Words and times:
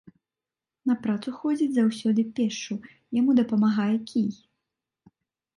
На 0.91 0.95
працу 1.03 1.33
ходзіць 1.41 1.75
заўсёды 1.75 2.21
пешшу, 2.39 2.79
яму 3.19 3.31
дапамагае 3.41 3.95
кій. 4.09 4.29